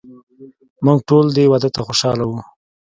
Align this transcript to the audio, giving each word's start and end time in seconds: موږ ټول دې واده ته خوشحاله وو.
موږ 0.85 0.99
ټول 1.09 1.25
دې 1.35 1.45
واده 1.51 1.69
ته 1.75 1.79
خوشحاله 1.87 2.23
وو. 2.27 2.39